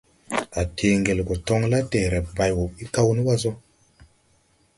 [0.59, 3.51] A tee ngel go toŋ la dɛɛre bay wo ɓi kaw ni wa so.